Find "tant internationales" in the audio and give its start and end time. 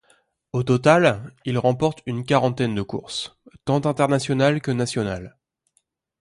3.65-4.59